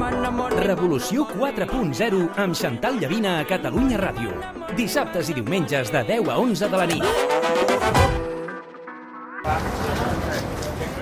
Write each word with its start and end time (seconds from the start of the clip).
Revolució 0.00 1.26
4.0 1.28 2.20
amb 2.40 2.56
Xantal 2.56 2.96
Llavina 3.02 3.34
a 3.40 3.44
Catalunya 3.44 3.98
Ràdio. 4.00 4.32
Dissabtes 4.72 5.28
i 5.28 5.34
diumenges 5.36 5.90
de 5.92 6.00
10 6.08 6.30
a 6.32 6.36
11 6.40 6.68
de 6.72 6.78
la 6.80 6.86
nit. 6.88 7.04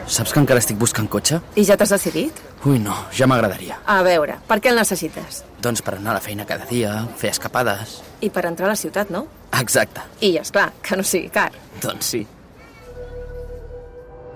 Saps 0.09 0.33
que 0.33 0.43
encara 0.43 0.59
estic 0.59 0.81
buscant 0.81 1.07
cotxe? 1.07 1.39
I 1.55 1.63
ja 1.69 1.77
t'has 1.79 1.93
decidit? 1.95 2.41
Ui, 2.67 2.81
no, 2.83 2.97
ja 3.15 3.29
m'agradaria. 3.31 3.77
A 3.87 4.01
veure, 4.03 4.41
per 4.49 4.59
què 4.59 4.73
el 4.73 4.81
necessites? 4.81 5.45
Doncs 5.63 5.85
per 5.87 5.95
anar 6.01 6.17
a 6.17 6.19
la 6.19 6.25
feina 6.25 6.49
cada 6.49 6.67
dia, 6.67 7.05
fer 7.21 7.31
escapades... 7.37 8.01
I 8.19 8.33
per 8.35 8.49
entrar 8.51 8.67
a 8.67 8.73
la 8.73 8.81
ciutat, 8.81 9.15
no? 9.15 9.29
Exacte. 9.61 10.03
I, 10.19 10.35
és 10.43 10.51
clar 10.51 10.73
que 10.83 10.99
no 10.99 11.07
sigui 11.07 11.31
car. 11.31 11.53
Doncs 11.85 12.11
sí. 12.17 12.25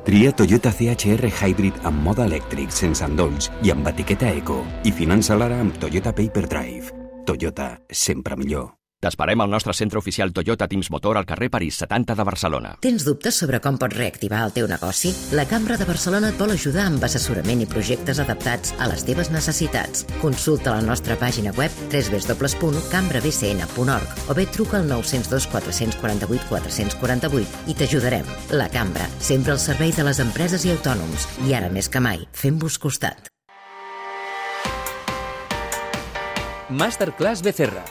Tria 0.03 0.33
Toyota 0.35 0.73
CHR 0.75 1.31
Hybrid 1.31 1.85
amb 1.87 2.03
mode 2.03 2.25
elèctric, 2.27 2.75
sense 2.75 3.07
endolls 3.07 3.53
i 3.63 3.71
amb 3.71 3.87
etiqueta 3.87 4.35
Eco. 4.35 4.59
I 4.83 4.91
finança 4.91 5.39
l'ara 5.39 5.63
amb 5.63 5.79
Toyota 5.79 6.11
Paper 6.11 6.49
Drive. 6.51 6.91
Toyota, 7.23 7.77
sempre 7.87 8.35
millor. 8.35 8.82
T'esperem 9.03 9.41
al 9.43 9.51
nostre 9.51 9.75
centre 9.75 9.99
oficial 9.99 10.31
Toyota 10.31 10.71
Teams 10.71 10.87
Motor 10.95 11.19
al 11.19 11.27
carrer 11.27 11.51
París 11.51 11.75
70 11.83 12.15
de 12.15 12.23
Barcelona. 12.23 12.79
Tens 12.85 13.03
dubtes 13.03 13.35
sobre 13.35 13.59
com 13.59 13.75
pots 13.75 13.99
reactivar 13.99 14.47
el 14.47 14.55
teu 14.55 14.71
negoci? 14.71 15.11
La 15.35 15.43
Cambra 15.51 15.75
de 15.77 15.83
Barcelona 15.89 16.29
et 16.31 16.39
vol 16.39 16.55
ajudar 16.55 16.85
amb 16.87 17.03
assessorament 17.03 17.59
i 17.65 17.67
projectes 17.67 18.21
adaptats 18.23 18.71
a 18.79 18.87
les 18.93 19.03
teves 19.03 19.27
necessitats. 19.35 20.07
Consulta 20.23 20.71
la 20.77 20.87
nostra 20.87 21.19
pàgina 21.19 21.51
web 21.57 21.73
www.cambrabcn.org 21.91 24.07
o 24.31 24.33
bé 24.39 24.47
truca 24.55 24.79
al 24.79 24.87
902 24.87 25.51
448 25.51 26.47
448 26.53 27.75
i 27.75 27.77
t'ajudarem. 27.81 28.23
La 28.55 28.71
Cambra, 28.71 29.03
sempre 29.19 29.51
al 29.57 29.59
servei 29.59 29.91
de 29.91 30.07
les 30.07 30.23
empreses 30.23 30.63
i 30.63 30.71
autònoms. 30.77 31.27
I 31.49 31.59
ara 31.59 31.67
més 31.75 31.91
que 31.91 31.99
mai, 31.99 32.23
fem-vos 32.39 32.79
costat. 32.79 33.27
Masterclass 36.71 37.43
Becerra. 37.43 37.83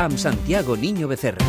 Amb 0.00 0.16
Santiago 0.16 0.78
Niño 0.80 1.08
Becerra. 1.08 1.44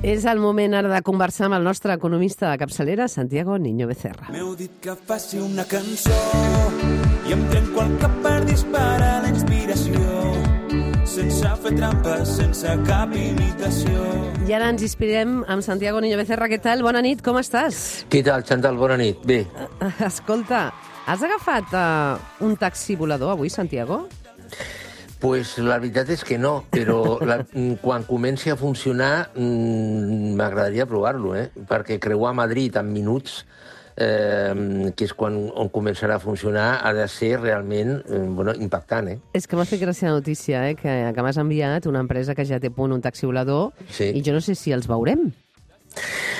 És 0.00 0.24
el 0.24 0.38
moment 0.40 0.72
ara 0.78 0.88
de 0.88 1.00
conversar 1.04 1.50
amb 1.50 1.58
el 1.58 1.66
nostre 1.66 1.92
economista 1.92 2.48
de 2.48 2.56
capçalera, 2.56 3.04
Santiago 3.12 3.58
Niño 3.60 3.84
Becerra. 3.90 4.30
M'heu 4.32 4.54
dit 4.56 4.78
que 4.80 4.94
faci 4.96 5.36
una 5.44 5.66
cançó 5.68 6.16
i 7.28 7.36
em 7.36 7.44
trenco 7.50 7.84
el 7.84 7.92
cap 8.00 8.16
per 8.24 8.38
disparar 8.48 9.18
la 9.26 9.34
inspiració 9.34 10.00
sense 11.04 11.52
fer 11.60 11.74
trampes, 11.76 12.32
sense 12.38 12.78
cap 12.88 13.12
imitació. 13.12 14.08
I 14.48 14.56
ara 14.56 14.72
ens 14.72 14.88
inspirem 14.88 15.42
amb 15.52 15.60
Santiago 15.66 16.00
Niño 16.00 16.16
Becerra. 16.16 16.48
Què 16.48 16.62
tal? 16.64 16.80
Bona 16.86 17.04
nit, 17.04 17.20
com 17.20 17.36
estàs? 17.44 18.06
Què 18.08 18.24
tal, 18.24 18.48
Chantal? 18.48 18.80
Bona 18.80 18.96
nit. 18.96 19.20
Bé. 19.20 19.42
Uh, 19.84 19.92
escolta, 20.08 20.70
has 21.04 21.28
agafat 21.28 21.76
uh, 21.76 22.44
un 22.48 22.56
taxi 22.56 22.96
volador 22.96 23.36
avui, 23.36 23.52
Santiago? 23.52 24.06
Pues 25.18 25.56
la 25.58 25.80
veritat 25.82 26.12
és 26.14 26.22
que 26.22 26.36
no, 26.38 26.60
però 26.70 27.18
la, 27.26 27.40
quan 27.82 28.04
comenci 28.06 28.52
a 28.52 28.56
funcionar 28.56 29.30
mmm, 29.34 30.36
m'agradaria 30.38 30.86
provar-lo, 30.86 31.32
eh? 31.34 31.48
perquè 31.66 31.98
creuar 31.98 32.36
Madrid 32.38 32.76
en 32.78 32.92
minuts, 32.94 33.40
eh, 33.98 34.92
que 34.94 35.08
és 35.08 35.14
quan 35.18 35.34
on 35.58 35.72
començarà 35.74 36.20
a 36.20 36.22
funcionar, 36.22 36.68
ha 36.86 36.92
de 36.94 37.08
ser 37.10 37.32
realment 37.40 37.96
eh, 38.06 38.22
bueno, 38.30 38.54
impactant. 38.54 39.10
Eh? 39.10 39.18
És 39.34 39.50
que 39.50 39.58
m'ha 39.58 39.66
fet 39.66 39.82
gràcia 39.82 40.12
la 40.12 40.20
notícia, 40.20 40.62
eh? 40.70 40.76
que, 40.78 40.94
que 41.14 41.26
m'has 41.26 41.42
enviat 41.42 41.90
una 41.90 42.04
empresa 42.06 42.38
que 42.38 42.46
ja 42.46 42.60
té 42.62 42.70
punt 42.70 42.94
un 42.94 43.02
taxi 43.02 43.26
volador 43.26 43.72
Sí. 43.90 44.12
i 44.14 44.22
jo 44.22 44.38
no 44.38 44.40
sé 44.44 44.54
si 44.54 44.70
els 44.72 44.86
veurem. 44.86 45.32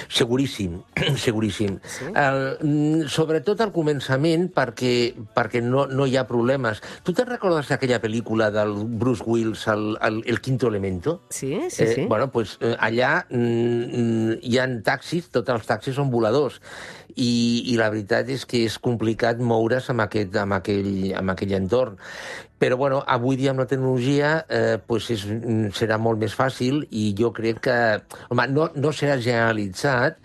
Seguríssim, 0.09 0.81
seguríssim. 1.17 1.79
Sí? 1.85 2.09
El, 2.17 2.41
mm, 2.65 3.09
sobretot 3.13 3.61
al 3.61 3.73
començament, 3.75 4.49
perquè, 4.55 5.13
perquè 5.37 5.61
no, 5.65 5.85
no 5.87 6.07
hi 6.09 6.17
ha 6.17 6.25
problemes. 6.29 6.81
Tu 7.05 7.13
te'n 7.17 7.29
recordes 7.29 7.69
d'aquella 7.69 8.01
pel·lícula 8.03 8.49
del 8.55 8.75
Bruce 9.01 9.25
Willis, 9.27 9.67
el, 9.69 9.91
el, 10.09 10.23
el 10.27 10.41
quinto 10.41 10.69
elemento? 10.73 11.21
Sí, 11.31 11.53
sí, 11.69 11.87
sí. 11.87 12.01
Eh, 12.03 12.07
bueno, 12.09 12.31
pues, 12.33 12.57
eh, 12.61 12.75
allà 12.79 13.27
mm, 13.29 14.41
hi 14.43 14.59
ha 14.59 14.69
taxis, 14.85 15.29
tots 15.35 15.53
els 15.53 15.69
taxis 15.69 15.97
són 15.99 16.11
voladors, 16.13 16.61
i, 17.19 17.73
i 17.73 17.77
la 17.79 17.89
veritat 17.91 18.29
és 18.31 18.45
que 18.49 18.63
és 18.69 18.79
complicat 18.83 19.41
moure's 19.43 19.91
amb, 19.91 20.05
aquest, 20.07 20.37
amb, 20.39 20.59
aquell, 20.61 20.93
amb 21.19 21.35
aquell 21.35 21.57
entorn. 21.59 21.99
Però 22.59 22.75
bueno, 22.79 23.01
avui 23.07 23.37
dia 23.39 23.53
amb 23.53 23.63
la 23.63 23.69
tecnologia 23.71 24.33
eh, 24.51 24.79
pues 24.83 25.11
és, 25.15 25.25
serà 25.79 25.99
molt 26.03 26.19
més 26.19 26.35
fàcil 26.35 26.83
i 26.91 27.13
jo 27.19 27.31
crec 27.35 27.61
que... 27.69 27.77
Home, 28.33 28.49
no, 28.51 28.67
no 28.75 28.91
serà 28.95 29.19
generalitzat, 29.23 30.19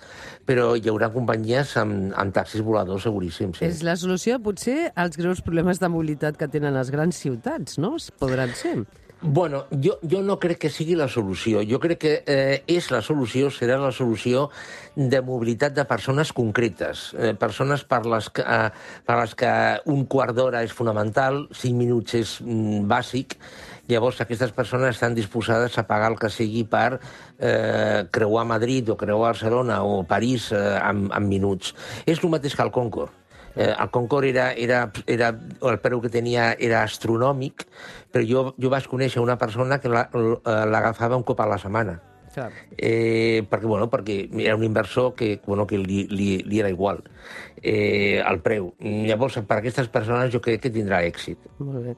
però 0.50 0.74
hi 0.78 0.90
haurà 0.90 1.12
companyies 1.14 1.76
amb, 1.82 2.10
amb 2.20 2.34
taxis 2.36 2.66
voladors 2.66 3.06
seguríssim, 3.06 3.54
sí. 3.54 3.68
És 3.70 3.84
la 3.86 3.96
solució, 4.00 4.40
potser, 4.44 4.90
als 4.98 5.18
greus 5.20 5.44
problemes 5.46 5.82
de 5.82 5.90
mobilitat 5.94 6.40
que 6.40 6.50
tenen 6.50 6.74
les 6.78 6.90
grans 6.94 7.22
ciutats, 7.22 7.78
no? 7.82 7.96
Podran 8.22 8.54
ser. 8.58 8.80
Bueno, 9.26 9.68
jo, 9.72 10.00
jo 10.04 10.20
no 10.22 10.36
crec 10.36 10.58
que 10.66 10.70
sigui 10.70 10.98
la 11.00 11.06
solució. 11.08 11.62
Jo 11.64 11.78
crec 11.80 12.00
que 12.02 12.12
eh, 12.28 12.58
és 12.68 12.90
la 12.92 13.00
solució, 13.02 13.48
serà 13.56 13.78
la 13.80 13.94
solució 13.96 14.50
de 14.98 15.22
mobilitat 15.24 15.72
de 15.78 15.86
persones 15.88 16.34
concretes, 16.36 17.06
eh, 17.16 17.32
persones 17.40 17.86
per 17.88 18.02
les, 18.04 18.28
que, 18.36 18.44
eh, 18.44 19.00
per 19.08 19.18
les 19.22 19.36
que 19.40 19.54
un 19.96 20.04
quart 20.12 20.36
d'hora 20.36 20.66
és 20.68 20.76
fonamental, 20.76 21.46
cinc 21.56 21.80
minuts 21.80 22.20
és 22.20 22.36
mm, 22.44 22.84
bàsic, 22.92 23.38
llavors 23.88 24.20
aquestes 24.20 24.52
persones 24.52 24.98
estan 24.98 25.16
disposades 25.16 25.80
a 25.80 25.88
pagar 25.88 26.12
el 26.12 26.20
que 26.20 26.28
sigui 26.28 26.68
per 26.68 27.00
eh, 27.40 28.04
creuar 28.12 28.44
Madrid 28.52 28.92
o 28.92 29.00
creuar 29.00 29.38
Barcelona 29.38 29.86
o 29.88 30.02
París 30.04 30.52
eh, 30.52 30.64
en, 30.84 31.08
en 31.16 31.32
minuts. 31.32 31.72
És 32.04 32.20
el 32.20 32.36
mateix 32.36 32.60
que 32.60 32.68
el 32.68 32.76
Concorde. 32.76 33.23
Eh, 33.56 33.74
el 33.80 33.90
Concorde 33.92 34.30
era, 34.30 34.52
era, 34.54 34.92
era, 35.06 35.30
el 35.62 35.80
preu 35.80 36.02
que 36.02 36.10
tenia 36.10 36.54
era 36.58 36.84
astronòmic, 36.84 37.68
però 38.12 38.26
jo, 38.26 38.48
jo 38.58 38.70
vaig 38.74 38.88
conèixer 38.90 39.22
una 39.22 39.38
persona 39.38 39.80
que 39.80 39.90
la- 39.90 40.10
eh, 40.14 40.66
l'agafava 40.66 41.16
un 41.18 41.24
cop 41.24 41.40
a 41.42 41.48
la 41.48 41.58
setmana. 41.62 42.00
Clar. 42.34 42.50
Eh, 42.76 43.44
perquè, 43.46 43.68
bueno, 43.70 43.92
perquè 43.92 44.24
era 44.42 44.56
un 44.56 44.64
inversor 44.66 45.14
que, 45.14 45.40
bueno, 45.46 45.68
que 45.70 45.78
li, 45.78 46.08
li, 46.10 46.40
li 46.42 46.60
era 46.60 46.70
igual 46.74 47.04
eh, 47.62 48.24
el 48.26 48.40
preu. 48.42 48.72
Llavors, 48.82 49.38
per 49.46 49.60
aquestes 49.60 49.88
persones 49.94 50.32
jo 50.34 50.42
crec 50.42 50.64
que 50.64 50.72
tindrà 50.74 51.04
èxit. 51.06 51.38
Molt 51.60 51.86
bé. 51.86 51.94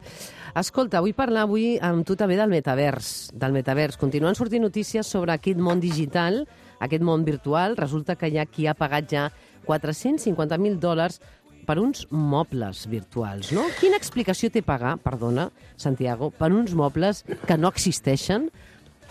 Escolta, 0.59 0.99
vull 0.99 1.16
parlar 1.16 1.45
avui 1.47 1.77
amb 1.79 2.03
tu 2.05 2.17
també 2.19 2.35
del 2.35 2.51
metavers. 2.51 3.29
Del 3.33 3.55
metavers. 3.55 3.95
Continuen 3.97 4.35
sortint 4.35 4.63
notícies 4.67 5.07
sobre 5.07 5.31
aquest 5.31 5.57
món 5.59 5.79
digital, 5.79 6.43
aquest 6.83 7.01
món 7.03 7.23
virtual. 7.23 7.77
Resulta 7.79 8.17
que 8.19 8.27
hi 8.27 8.37
ha 8.37 8.45
qui 8.45 8.67
ha 8.67 8.75
pagat 8.75 9.07
ja 9.16 9.29
450.000 9.66 10.79
dòlars 10.83 11.22
per 11.65 11.79
uns 11.81 12.05
mobles 12.11 12.85
virtuals, 12.91 13.51
no? 13.55 13.65
Quina 13.79 13.97
explicació 13.99 14.51
té 14.53 14.61
pagar, 14.65 14.95
perdona, 15.03 15.49
Santiago, 15.77 16.31
per 16.31 16.51
uns 16.53 16.73
mobles 16.77 17.23
que 17.47 17.57
no 17.57 17.71
existeixen? 17.73 18.49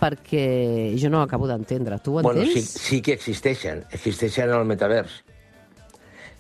Perquè 0.01 0.95
jo 0.99 1.09
no 1.13 1.21
acabo 1.23 1.47
d'entendre. 1.47 2.01
Tu 2.03 2.17
ho 2.17 2.23
Bueno, 2.23 2.43
sí, 2.43 2.51
entens? 2.51 2.71
sí 2.83 3.01
que 3.03 3.15
existeixen, 3.15 3.85
existeixen 3.95 4.51
al 4.51 4.67
metavers. 4.67 5.23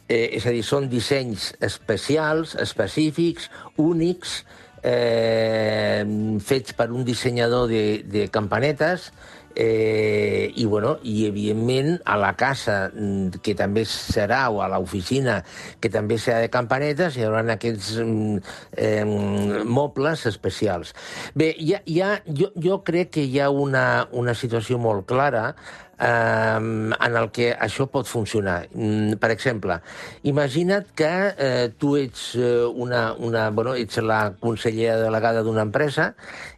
Eh, 0.08 0.36
és 0.36 0.44
a 0.44 0.52
dir, 0.52 0.64
són 0.66 0.88
dissenys 0.90 1.52
especials, 1.64 2.56
específics, 2.60 3.46
únics, 3.80 4.42
eh, 4.82 6.04
fets 6.44 6.74
per 6.76 6.90
un 6.92 7.06
dissenyador 7.06 7.70
de, 7.70 8.02
de 8.04 8.26
campanetes, 8.28 9.12
eh, 9.54 10.52
i, 10.54 10.64
bueno, 10.66 10.98
i 11.02 11.26
evidentment 11.26 12.00
a 12.04 12.16
la 12.20 12.34
casa 12.36 12.90
mm, 12.90 13.40
que 13.44 13.54
també 13.58 13.84
serà 13.88 14.48
o 14.50 14.60
a 14.64 14.68
l'oficina 14.72 15.40
que 15.80 15.90
també 15.92 16.18
serà 16.18 16.40
de 16.44 16.50
campanetes 16.52 17.16
hi 17.16 17.26
haurà 17.26 17.44
aquests 17.54 17.98
eh, 18.00 19.04
mobles 19.64 20.26
especials. 20.30 20.94
Bé, 21.34 21.52
hi 21.58 22.00
ha, 22.02 22.12
jo, 22.26 22.50
jo 22.60 22.82
crec 22.86 23.14
que 23.18 23.24
hi 23.24 23.40
ha 23.40 23.50
una, 23.50 24.08
una 24.12 24.34
situació 24.34 24.78
molt 24.78 25.06
clara 25.10 25.52
eh, 25.98 26.56
en 26.56 27.16
el 27.16 27.30
que 27.34 27.52
això 27.54 27.86
pot 27.90 28.08
funcionar. 28.10 28.66
Mm, 28.72 29.18
Per 29.20 29.30
exemple, 29.30 29.78
imagina't 30.22 30.90
que 30.96 31.12
eh, 31.38 31.70
tu 31.78 31.96
ets, 31.96 32.34
eh, 32.36 32.64
una, 32.64 33.12
una, 33.14 33.50
bueno, 33.50 33.74
ets 33.74 33.98
la 34.02 34.34
consellera 34.40 34.98
delegada 35.00 35.42
d'una 35.42 35.62
empresa 35.62 36.14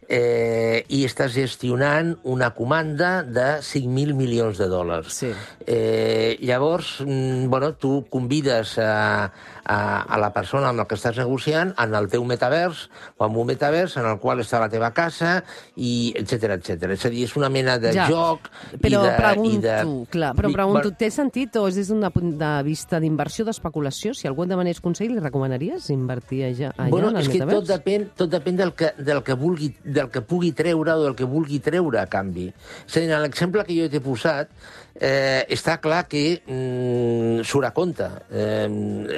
eh, 0.07 0.85
i 0.87 1.03
estàs 1.05 1.33
gestionant 1.35 2.15
una 2.23 2.53
comanda 2.55 2.86
de 2.95 3.59
5.000 3.59 4.13
milions 4.15 4.57
de 4.57 4.67
dòlars. 4.71 5.11
Sí. 5.11 5.31
Eh, 5.65 6.37
llavors, 6.39 7.01
mm, 7.01 7.49
bueno, 7.49 7.73
tu 7.75 8.05
convides 8.09 8.77
a, 8.79 9.31
a, 9.65 10.01
a 10.01 10.17
la 10.17 10.31
persona 10.31 10.69
amb 10.69 10.79
la 10.79 10.85
que 10.87 10.95
estàs 10.95 11.17
negociant 11.19 11.73
en 11.77 11.95
el 11.97 12.07
teu 12.07 12.23
metavers, 12.23 12.85
o 13.17 13.25
en 13.27 13.35
un 13.35 13.47
metavers 13.49 13.97
en 13.97 14.05
el 14.07 14.19
qual 14.23 14.39
està 14.39 14.61
la 14.63 14.69
teva 14.71 14.93
casa, 14.95 15.41
i 15.75 16.13
etc 16.15 16.55
etc. 16.55 16.91
És 16.95 17.05
a 17.05 17.11
dir, 17.11 17.25
és 17.27 17.35
una 17.35 17.49
mena 17.49 17.77
de 17.81 17.91
Ja. 17.97 18.07
joc... 18.07 18.47
Però, 18.79 19.01
i 19.03 19.07
de... 19.09 19.15
pregunto, 19.17 19.61
de... 19.67 20.07
clar, 20.13 20.31
però 20.37 20.49
I, 20.49 20.53
pregunto, 20.53 20.91
té 20.95 21.09
sentit 21.11 21.55
o 21.57 21.67
és 21.67 21.75
des 21.75 21.89
d'un 21.91 22.05
punt 22.13 22.37
de 22.39 22.51
vista 22.63 22.99
d'inversió, 23.03 23.43
d'especulació? 23.47 24.13
Si 24.13 24.27
algú 24.29 24.45
et 24.45 24.49
demanés 24.53 24.79
consell, 24.81 25.11
li 25.15 25.19
recomanaries 25.23 25.89
invertir 25.91 26.43
allà, 26.47 26.71
allà 26.77 26.89
Bueno, 26.93 27.09
en 27.09 27.17
el 27.17 27.23
és 27.25 27.29
que 27.31 27.39
metavers? 27.41 27.59
tot 27.59 27.67
depèn, 27.73 28.07
tot 28.15 28.29
depèn 28.31 28.55
del, 28.55 28.73
que, 28.77 28.93
del, 28.97 29.23
que 29.23 29.33
vulgui, 29.33 29.71
del 29.83 30.09
que 30.13 30.21
pugui 30.21 30.51
treure 30.55 30.93
o 30.93 31.03
del 31.03 31.15
que 31.17 31.25
vulgui 31.27 31.59
treure 31.59 31.99
a 31.99 32.05
canvi. 32.07 32.47
És 32.85 32.97
a 32.97 33.01
dir, 33.01 33.09
en 33.11 33.23
l'exemple 33.23 33.63
que 33.67 33.77
jo 33.77 33.87
t'he 33.91 34.01
posat, 34.03 34.51
eh, 34.99 35.45
està 35.53 35.77
clar 35.81 36.03
que 36.09 36.23
mm, 36.39 37.45
surt 37.47 37.69
a 37.69 37.73
compte. 37.75 38.07
Eh, 38.31 38.67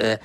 eh, 0.00 0.16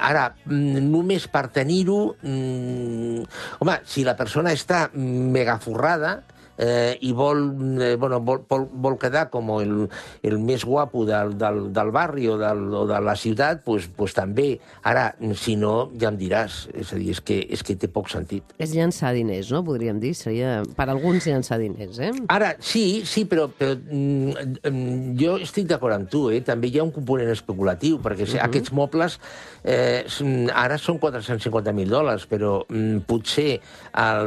ara, 0.00 0.28
mm, 0.46 0.86
només 0.86 1.28
per 1.32 1.46
tenir-ho... 1.54 2.00
Mm, 2.22 3.26
home, 3.60 3.78
si 3.88 4.06
la 4.06 4.16
persona 4.18 4.54
està 4.56 4.86
mega 4.94 5.58
forrada, 5.62 6.18
eh, 6.58 6.96
i 7.00 7.12
vol, 7.12 7.42
eh, 7.82 7.96
bueno, 7.96 8.20
vol, 8.20 8.42
vol, 8.48 8.66
vol 8.72 8.96
quedar 8.98 9.28
com 9.30 9.50
el, 9.60 9.88
el 10.22 10.38
més 10.38 10.64
guapo 10.64 11.04
del, 11.08 11.36
del, 11.38 11.72
del 11.72 11.90
barri 11.94 12.28
o, 12.28 12.36
del, 12.38 12.62
o 12.74 12.86
de 12.86 13.00
la 13.00 13.16
ciutat, 13.16 13.62
pues, 13.64 13.88
pues 13.96 14.14
també. 14.14 14.58
Ara, 14.82 15.14
si 15.34 15.56
no, 15.56 15.90
ja 16.00 16.08
em 16.08 16.16
diràs. 16.20 16.66
És 16.74 16.92
a 16.92 16.96
dir, 17.00 17.10
és 17.10 17.20
que, 17.20 17.38
és 17.52 17.62
que 17.62 17.76
té 17.76 17.88
poc 17.88 18.08
sentit. 18.12 18.54
És 18.58 18.74
llançar 18.74 19.12
diners, 19.16 19.50
no? 19.52 19.62
Podríem 19.66 20.00
dir. 20.00 20.14
Seria, 20.14 20.62
per 20.76 20.88
alguns, 20.88 21.26
llançar 21.26 21.58
diners, 21.60 21.98
eh? 21.98 22.12
Ara, 22.32 22.54
sí, 22.60 23.02
sí, 23.06 23.24
però, 23.28 23.48
però 23.48 23.74
mm, 23.76 24.56
mm, 24.70 25.16
jo 25.20 25.36
estic 25.42 25.66
d'acord 25.70 25.94
amb 25.96 26.08
tu, 26.10 26.26
eh? 26.30 26.40
també 26.46 26.68
hi 26.70 26.78
ha 26.80 26.84
un 26.86 26.92
component 26.94 27.30
especulatiu, 27.32 27.98
perquè 28.02 28.24
uh 28.26 28.34
-huh. 28.34 28.44
aquests 28.46 28.72
mobles 28.72 29.18
eh, 29.64 30.04
s- 30.06 30.22
ara 30.54 30.78
són 30.78 30.98
450.000 31.00 31.88
dòlars, 31.88 32.26
però 32.28 32.64
mm, 32.68 33.04
potser 33.06 33.60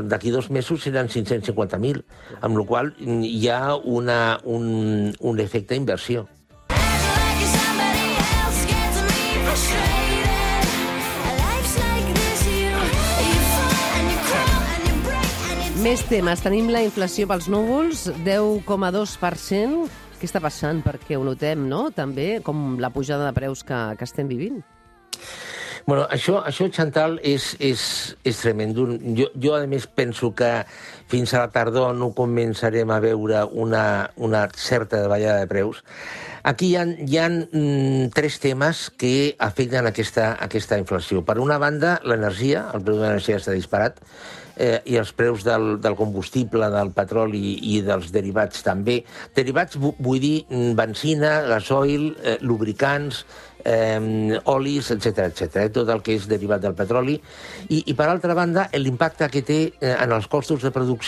d'aquí 0.04 0.32
dos 0.32 0.50
mesos 0.50 0.82
seran 0.84 1.08
550.000, 1.08 2.04
amb 2.42 2.58
la 2.60 2.66
qual 2.66 2.92
hi 3.00 3.48
ha 3.50 3.76
una, 3.78 4.40
un, 4.44 5.14
un 5.20 5.40
efecte 5.40 5.78
inversió. 5.80 6.28
Més 15.80 16.02
temes. 16.10 16.42
Tenim 16.44 16.68
la 16.74 16.82
inflació 16.84 17.24
pels 17.30 17.46
núvols, 17.48 18.02
10,2%. 18.26 19.86
Què 20.20 20.28
està 20.28 20.42
passant? 20.44 20.82
Perquè 20.84 21.16
ho 21.16 21.24
notem, 21.24 21.64
no? 21.72 21.86
També 21.96 22.42
com 22.44 22.76
la 22.84 22.90
pujada 22.92 23.30
de 23.30 23.36
preus 23.38 23.64
que, 23.64 23.78
que 23.96 24.04
estem 24.04 24.28
vivint. 24.28 24.60
Bueno, 25.88 26.04
això, 26.12 26.42
això 26.46 26.68
Chantal, 26.76 27.16
és, 27.24 27.54
és, 27.64 27.82
és 28.28 28.42
tremendo. 28.44 28.90
Jo, 29.16 29.30
jo, 29.40 29.56
a 29.56 29.64
més, 29.72 29.88
penso 29.88 30.34
que 30.36 30.52
fins 31.10 31.34
a 31.34 31.44
la 31.44 31.52
tardor 31.54 31.96
no 31.98 32.12
començarem 32.16 32.90
a 32.94 33.00
veure 33.04 33.44
una, 33.52 33.84
una 34.18 34.46
certa 34.56 35.02
davallada 35.02 35.42
de 35.44 35.50
preus. 35.52 35.84
Aquí 36.44 36.72
hi 36.72 36.76
ha, 36.80 36.86
hi 36.86 37.18
ha 37.20 37.28
mm, 37.30 38.12
tres 38.16 38.40
temes 38.40 38.88
que 38.98 39.36
afecten 39.44 39.90
aquesta, 39.90 40.32
aquesta 40.40 40.78
inflació. 40.80 41.26
Per 41.28 41.40
una 41.42 41.58
banda, 41.60 41.98
l'energia, 42.08 42.70
el 42.74 42.86
preu 42.86 43.02
de 43.02 43.08
l'energia 43.08 43.42
està 43.42 43.58
disparat, 43.58 44.00
eh, 44.56 44.80
i 44.86 44.96
els 45.00 45.12
preus 45.16 45.44
del, 45.48 45.78
del 45.82 45.98
combustible, 46.00 46.70
del 46.72 46.94
petroli 46.96 47.58
i 47.74 47.82
dels 47.84 48.14
derivats 48.16 48.64
també. 48.64 49.02
Derivats 49.36 49.80
vu- 49.80 49.96
vull 50.00 50.22
dir 50.24 50.38
mm, 50.48 50.74
benzina, 50.80 51.40
gasoil, 51.50 52.12
eh, 52.24 52.38
lubricants, 52.42 53.26
eh, 53.64 54.40
olis, 54.52 54.92
etc 54.96 55.26
etc. 55.30 55.64
eh, 55.66 55.70
tot 55.76 55.90
el 55.92 56.04
que 56.04 56.16
és 56.16 56.28
derivat 56.32 56.64
del 56.64 56.76
petroli. 56.76 57.18
I, 57.70 57.84
i 57.92 57.96
per 57.96 58.08
altra 58.12 58.36
banda, 58.38 58.70
l'impacte 58.80 59.28
que 59.32 59.44
té 59.48 59.60
eh, 59.80 59.96
en 59.96 60.16
els 60.16 60.28
costos 60.32 60.64
de 60.64 60.72
producció 60.72 60.99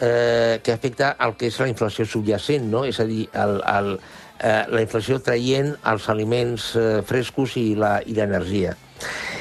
eh, 0.00 0.60
que 0.62 0.72
afecta 0.72 1.14
el 1.20 1.36
que 1.36 1.50
és 1.50 1.60
la 1.60 1.68
inflació 1.70 2.06
subjacent, 2.08 2.70
no? 2.72 2.84
és 2.88 3.00
a 3.00 3.08
dir, 3.08 3.26
el, 3.36 3.58
el, 3.60 3.96
eh, 4.40 4.62
la 4.72 4.84
inflació 4.84 5.20
traient 5.24 5.74
els 5.92 6.08
aliments 6.12 6.72
eh, 6.76 7.00
frescos 7.06 7.56
i 7.60 7.72
l'energia. 7.76 8.76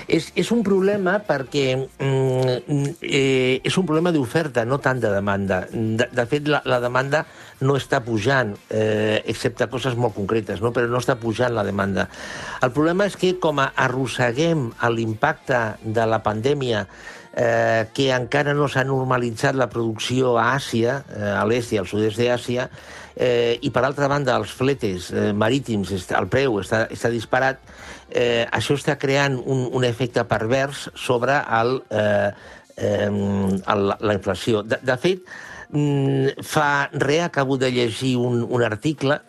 És, 0.09 0.31
és 0.39 0.47
un 0.49 0.63
problema 0.65 1.19
perquè 1.21 1.65
mm, 1.77 2.95
eh, 3.05 3.59
és 3.61 3.75
un 3.77 3.85
problema 3.85 4.13
d'oferta, 4.15 4.63
no 4.65 4.79
tant 4.81 5.01
de 5.03 5.11
demanda. 5.13 5.61
De, 5.69 6.07
de 6.09 6.25
fet, 6.31 6.49
la, 6.49 6.63
la 6.65 6.79
demanda 6.81 7.25
no 7.61 7.75
està 7.77 7.99
pujant, 8.01 8.55
eh, 8.73 9.19
excepte 9.29 9.67
coses 9.69 9.97
molt 9.99 10.15
concretes, 10.17 10.63
no? 10.65 10.73
però 10.73 10.89
no 10.89 11.03
està 11.03 11.19
pujant 11.21 11.53
la 11.53 11.65
demanda. 11.67 12.07
El 12.65 12.73
problema 12.73 13.05
és 13.05 13.19
que, 13.19 13.35
com 13.43 13.61
arrosseguem 13.61 14.71
l'impacte 14.95 15.61
de 15.83 16.09
la 16.09 16.23
pandèmia 16.25 16.87
eh, 17.33 17.87
que 17.93 18.09
encara 18.15 18.53
no 18.53 18.67
s'ha 18.67 18.85
normalitzat 18.87 19.57
la 19.57 19.69
producció 19.69 20.37
a 20.37 20.53
Àsia, 20.55 21.03
eh, 21.09 21.33
a 21.35 21.43
l'est 21.45 21.73
i 21.73 21.79
al 21.79 21.87
sud-est 21.89 22.19
d'Àsia, 22.19 22.69
eh, 23.15 23.57
i 23.61 23.71
per 23.75 23.83
altra 23.85 24.07
banda 24.11 24.37
els 24.39 24.51
fletes 24.55 25.11
eh, 25.11 25.31
marítims, 25.33 25.91
el 25.93 26.29
preu 26.31 26.59
està, 26.61 26.85
està 26.91 27.11
disparat, 27.13 27.61
eh, 28.09 28.45
això 28.51 28.77
està 28.79 28.97
creant 28.99 29.37
un, 29.39 29.67
un 29.75 29.85
efecte 29.85 30.23
pervers 30.29 30.87
sobre 30.97 31.37
el, 31.59 31.77
eh, 31.89 32.31
eh, 32.77 33.09
el, 33.09 33.93
la 33.99 34.17
inflació. 34.17 34.63
De, 34.63 34.79
de 34.81 34.97
fet, 35.01 35.27
mm, 35.69 36.45
fa 36.45 36.89
res 36.95 37.27
acabo 37.27 37.57
de 37.57 37.71
llegir 37.71 38.15
un, 38.17 38.41
un 38.43 38.63
article 38.63 39.19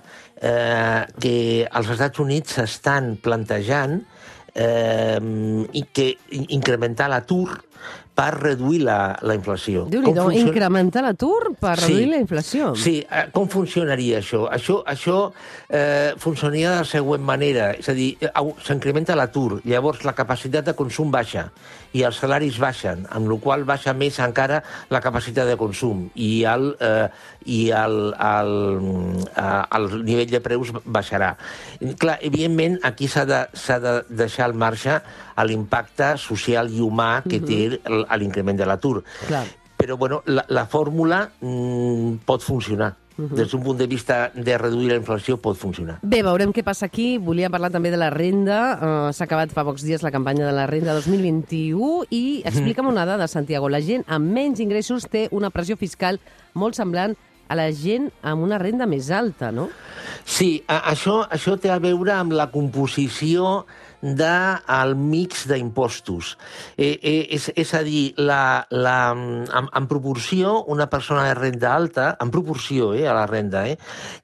eh, 0.41 1.05
que 1.21 1.69
als 1.71 1.91
Estats 1.93 2.23
Units 2.23 2.57
s'estan 2.57 3.17
plantejant 3.21 4.01
eh, 4.55 5.19
i 5.73 5.85
que 5.93 6.07
incrementar 6.57 7.11
l'atur 7.11 7.61
per 8.15 8.35
reduir 8.37 8.83
la, 8.85 9.17
la 9.23 9.35
inflació. 9.35 9.87
déu 9.89 10.03
Com 10.03 10.13
nhi 10.13 10.21
funciona- 10.21 10.49
incrementar 10.51 11.03
l'atur 11.03 11.55
per 11.59 11.79
Sí. 11.79 11.87
reduir 11.87 12.09
la 12.11 12.19
inflació. 12.19 12.75
Sí, 12.77 12.99
eh, 13.11 13.29
com 13.33 13.49
funcionaria 13.49 14.19
això? 14.21 14.49
Això, 14.51 14.83
això 14.85 15.33
eh, 15.71 16.13
funcionaria 16.19 16.71
de 16.71 16.77
la 16.79 16.85
següent 16.85 17.23
manera, 17.23 17.71
és 17.73 17.89
a 17.89 17.95
dir, 17.95 18.19
s'incrementa 18.67 19.17
l'atur, 19.17 19.61
llavors 19.65 20.05
la 20.05 20.13
capacitat 20.13 20.65
de 20.67 20.75
consum 20.75 21.11
baixa 21.11 21.51
i 21.93 22.03
els 22.03 22.17
salaris 22.21 22.59
baixen, 22.59 23.07
amb 23.11 23.27
la 23.31 23.39
qual 23.43 23.65
baixa 23.65 23.93
més 23.95 24.19
encara 24.19 24.63
la 24.91 25.01
capacitat 25.01 25.47
de 25.49 25.57
consum 25.57 26.11
i 26.15 26.45
el, 26.45 26.77
eh, 26.79 27.09
i 27.47 27.71
el, 27.71 28.15
el, 28.15 28.53
eh, 29.37 29.63
el 29.77 30.05
nivell 30.05 30.31
de 30.31 30.41
preus 30.41 30.71
baixarà. 30.85 31.37
Clar, 31.99 32.19
evidentment, 32.23 32.79
aquí 32.83 33.09
s'ha 33.09 33.25
de, 33.25 33.41
de 33.81 33.95
deixar 34.11 34.45
al 34.51 34.55
marge 34.55 35.01
l'impacte 35.41 36.19
social 36.21 36.69
i 36.69 36.83
humà 36.85 37.23
que 37.25 37.39
té 37.41 37.81
el- 38.09 38.21
l'increment 38.21 38.59
de 38.59 38.67
l'atur. 38.67 39.03
Però 39.77 39.97
bueno, 39.97 40.23
la, 40.27 40.45
la 40.49 40.67
fórmula 40.67 41.31
mm, 41.41 42.17
pot 42.27 42.43
funcionar. 42.43 42.97
Uh 43.17 43.25
-huh. 43.25 43.35
Des 43.37 43.51
d'un 43.51 43.63
punt 43.63 43.77
de 43.79 43.87
vista 43.87 44.31
de 44.35 44.57
reduir 44.59 44.89
la 44.89 44.97
inflació 44.97 45.37
pot 45.37 45.57
funcionar. 45.57 45.99
Bé, 46.03 46.23
veurem 46.23 46.53
què 46.53 46.63
passa 46.63 46.87
aquí. 46.87 47.19
Volia 47.19 47.51
parlar 47.51 47.71
també 47.71 47.91
de 47.91 47.97
la 47.97 48.11
renda. 48.11 49.09
Uh, 49.09 49.13
S'ha 49.13 49.25
acabat 49.25 49.51
fa 49.53 49.65
pocs 49.65 49.83
dies 49.83 50.03
la 50.03 50.11
campanya 50.11 50.47
de 50.47 50.53
la 50.53 50.67
renda 50.67 50.95
2021 50.95 52.05
i 52.11 52.43
explica'm 52.45 52.87
una 52.87 53.05
dada, 53.05 53.29
Santiago. 53.29 53.69
La 53.69 53.81
gent 53.81 54.05
amb 54.07 54.31
menys 54.31 54.61
ingressos 54.61 55.07
té 55.09 55.29
una 55.31 55.51
pressió 55.51 55.77
fiscal 55.77 56.19
molt 56.55 56.75
semblant 56.75 57.13
a 57.13 57.30
la 57.59 57.71
gent 57.75 58.11
amb 58.23 58.47
una 58.47 58.59
renda 58.61 58.87
més 58.87 59.11
alta, 59.11 59.51
no? 59.55 59.69
Sí, 60.25 60.61
a, 60.69 60.83
això, 60.93 61.21
això 61.31 61.57
té 61.61 61.71
a 61.73 61.81
veure 61.83 62.15
amb 62.15 62.35
la 62.37 62.51
composició 62.53 63.65
del 64.01 64.95
mix 64.97 65.45
d'impostos. 65.51 66.37
Eh, 66.77 66.97
eh, 67.03 67.27
és, 67.37 67.51
és 67.57 67.73
a 67.77 67.83
dir, 67.85 68.15
la, 68.17 68.67
la, 68.71 68.97
en, 69.13 69.69
en 69.69 69.89
proporció, 69.91 70.61
una 70.73 70.89
persona 70.93 71.27
de 71.29 71.35
renda 71.37 71.75
alta, 71.75 72.15
en 72.21 72.31
proporció 72.33 72.95
eh, 72.95 73.07
a 73.09 73.17
la 73.17 73.27
renda, 73.29 73.67
eh, 73.69 73.77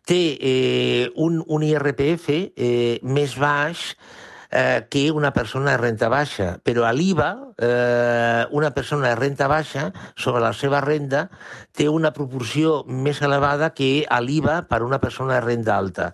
té 0.06 0.21
eh, 0.40 1.11
un, 1.16 1.42
un 1.47 1.66
IRPF 1.66 2.30
eh, 2.33 3.00
més 3.02 3.37
baix 3.40 3.90
eh, 4.50 4.87
que 4.91 5.11
una 5.11 5.33
persona 5.33 5.73
de 5.73 5.79
renta 5.79 6.09
baixa. 6.09 6.57
Però 6.65 6.87
a 6.87 6.93
l'IVA, 6.93 7.31
eh, 7.59 8.47
una 8.50 8.73
persona 8.75 9.09
de 9.09 9.17
renta 9.17 9.49
baixa, 9.49 9.93
sobre 10.17 10.43
la 10.43 10.53
seva 10.53 10.81
renda, 10.81 11.29
té 11.76 11.88
una 11.93 12.12
proporció 12.17 12.83
més 12.88 13.21
elevada 13.23 13.71
que 13.76 14.07
a 14.09 14.21
l'IVA 14.25 14.62
per 14.71 14.83
una 14.83 15.00
persona 15.00 15.37
de 15.37 15.45
renda 15.45 15.76
alta. 15.76 16.12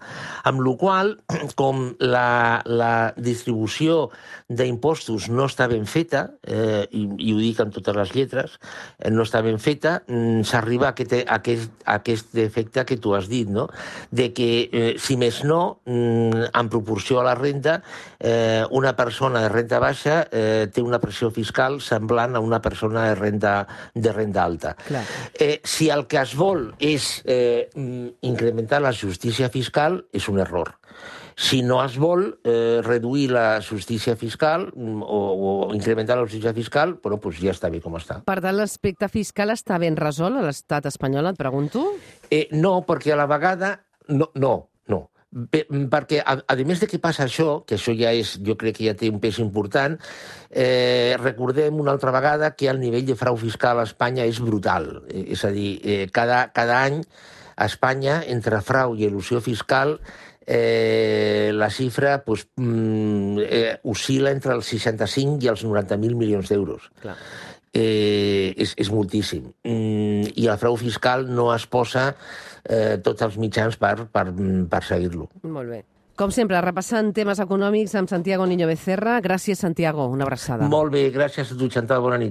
Amb 0.49 0.63
la 0.65 0.77
qual 0.79 1.15
com 1.61 1.93
la, 2.01 2.63
la 2.67 3.13
distribució 3.17 4.11
d'impostos 4.53 5.29
no 5.33 5.47
està 5.49 5.69
ben 5.71 5.87
feta, 5.87 6.27
eh, 6.43 6.85
i, 6.91 7.07
i 7.29 7.35
ho 7.35 7.41
dic 7.41 7.61
amb 7.63 7.75
totes 7.75 7.97
les 7.97 8.15
lletres, 8.17 8.59
eh, 8.99 9.11
no 9.11 9.27
està 9.27 9.43
ben 9.45 9.59
feta, 9.63 10.01
mm, 10.07 10.43
s'arriba 10.49 10.91
a 10.91 10.95
aquest, 10.97 11.15
a, 11.23 11.39
aquest, 11.39 11.71
a 11.87 11.99
aquest 12.01 12.37
efecte 12.43 12.87
que 12.89 12.99
tu 13.01 13.15
has 13.17 13.29
dit, 13.31 13.49
no? 13.49 13.69
de 14.11 14.31
que, 14.37 14.51
eh, 14.73 14.95
si 14.99 15.17
més 15.21 15.43
no, 15.45 15.81
mm, 15.87 16.51
en 16.53 16.73
proporció 16.73 17.21
a 17.21 17.27
la 17.27 17.37
renda, 17.39 17.81
eh, 18.23 18.65
una 18.71 18.95
persona 18.97 19.43
de 19.43 19.49
renta 19.51 19.81
baixa 19.83 20.23
eh, 20.31 20.69
té 20.73 20.83
una 20.83 21.01
pressió 21.03 21.31
fiscal 21.35 21.81
semblant 21.83 22.39
a 22.39 22.41
una 22.41 22.63
persona 22.63 23.09
de 23.11 23.17
renda, 23.19 23.55
de 23.95 24.13
renda 24.13 24.45
alta. 24.45 24.77
Clar. 24.87 25.03
Eh, 25.35 25.61
si 25.65 25.91
el 25.91 26.07
que 26.07 26.23
es 26.23 26.37
vol 26.39 26.71
és 26.79 27.19
eh, 27.27 27.69
mm, 27.75 28.23
incrementar 28.31 28.81
la 28.81 28.95
justícia 28.95 29.51
fiscal, 29.51 30.05
és 30.13 30.29
un 30.31 30.39
error. 30.41 30.77
Si 31.35 31.63
no 31.65 31.81
es 31.83 31.97
vol 31.99 32.27
eh, 32.45 32.81
reduir 32.85 33.31
la 33.33 33.61
justícia 33.65 34.15
fiscal 34.17 34.69
mm, 34.71 35.03
o, 35.03 35.21
o 35.69 35.75
incrementar 35.75 36.17
la 36.17 36.25
justícia 36.29 36.55
fiscal, 36.55 36.99
bueno, 37.03 37.19
pues 37.19 37.41
ja 37.43 37.51
està 37.51 37.73
bé 37.73 37.83
com 37.83 37.97
està. 37.99 38.21
Per 38.23 38.39
tant, 38.41 38.55
l'aspecte 38.55 39.09
fiscal 39.11 39.51
està 39.51 39.81
ben 39.83 39.99
resolt 39.99 40.39
a 40.39 40.45
l'estat 40.47 40.87
espanyol, 40.93 41.33
et 41.33 41.41
pregunto? 41.41 41.89
Eh, 42.31 42.47
no, 42.55 42.79
perquè 42.87 43.17
a 43.17 43.19
la 43.19 43.27
vegada 43.27 43.81
no, 44.09 44.31
no, 44.35 44.55
no. 45.33 45.47
Pe- 45.51 45.65
perquè, 45.89 46.21
a, 46.21 46.39
a 46.47 46.57
més 46.69 46.81
de 46.81 46.87
que 46.87 46.99
passa 47.01 47.25
això, 47.25 47.65
que 47.65 47.79
això 47.79 47.95
ja 47.97 48.11
és, 48.13 48.35
jo 48.45 48.57
crec 48.61 48.77
que 48.77 48.85
ja 48.85 48.95
té 48.95 49.09
un 49.09 49.19
pes 49.21 49.39
important, 49.41 49.97
eh, 50.51 51.17
recordem 51.21 51.81
una 51.81 51.91
altra 51.93 52.13
vegada 52.13 52.51
que 52.55 52.69
el 52.69 52.79
nivell 52.81 53.07
de 53.07 53.17
frau 53.17 53.37
fiscal 53.41 53.81
a 53.81 53.87
Espanya 53.89 54.27
és 54.29 54.41
brutal. 54.45 55.03
Eh, 55.09 55.25
És 55.33 55.45
a 55.45 55.51
dir, 55.51 55.81
eh, 55.83 56.09
cada, 56.13 56.53
cada 56.53 56.83
any 56.85 57.01
a 57.57 57.65
Espanya, 57.65 58.23
entre 58.27 58.61
frau 58.61 58.95
i 58.97 59.07
il·lusió 59.09 59.41
fiscal, 59.41 59.99
eh, 60.47 61.51
la 61.55 61.71
xifra 61.71 62.25
pues, 62.25 62.49
mm, 62.57 63.39
eh, 63.47 63.79
oscil·la 63.85 64.33
entre 64.35 64.53
els 64.55 64.67
65 64.67 65.45
i 65.45 65.49
els 65.49 65.65
90.000 65.65 66.17
milions 66.19 66.49
d'euros. 66.49 66.91
Eh, 67.73 68.53
és, 68.61 68.75
és 68.77 68.91
moltíssim. 68.93 69.47
Mm, 69.65 70.35
I 70.37 70.49
el 70.53 70.59
frau 70.61 70.77
fiscal 70.77 71.25
no 71.29 71.49
es 71.55 71.65
posa 71.67 72.11
eh, 72.69 72.99
tots 73.01 73.25
els 73.25 73.39
mitjans 73.41 73.79
per, 73.81 73.95
per, 74.13 74.27
per 74.69 74.83
seguir-lo. 74.85 75.31
Molt 75.49 75.73
bé. 75.73 75.81
Com 76.23 76.31
sempre, 76.31 76.61
repassant 76.63 77.09
temes 77.17 77.41
econòmics 77.43 77.97
amb 77.99 78.07
Santiago 78.07 78.45
Niño 78.47 78.69
Becerra. 78.69 79.17
Gràcies, 79.25 79.59
Santiago. 79.59 80.05
Una 80.13 80.23
abraçada. 80.29 80.69
Molt 80.71 80.93
bé, 80.93 81.07
gràcies 81.11 81.51
a 81.51 81.57
tu, 81.59 81.67
Chantal, 81.73 81.99
bona 82.05 82.19
nit. 82.21 82.31